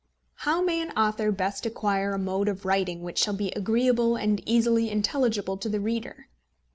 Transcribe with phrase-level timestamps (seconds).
[0.47, 4.41] How may an author best acquire a mode of writing which shall be agreeable and
[4.49, 6.27] easily intelligible to the reader?